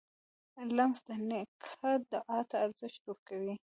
لمسی 0.77 1.01
د 1.07 1.09
نیکه 1.29 1.91
دعا 2.11 2.39
ته 2.49 2.55
ارزښت 2.65 3.01
ورکوي. 3.05 3.55